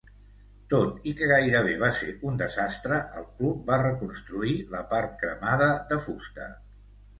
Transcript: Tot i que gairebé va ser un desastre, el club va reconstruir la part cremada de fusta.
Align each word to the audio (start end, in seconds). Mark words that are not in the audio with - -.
Tot 0.69 1.03
i 1.11 1.11
que 1.19 1.27
gairebé 1.31 1.75
va 1.83 1.89
ser 1.97 2.09
un 2.31 2.39
desastre, 2.39 2.99
el 3.21 3.29
club 3.37 3.69
va 3.73 3.79
reconstruir 3.83 4.57
la 4.75 4.83
part 4.97 5.17
cremada 5.23 5.71
de 5.93 6.03
fusta. 6.09 6.53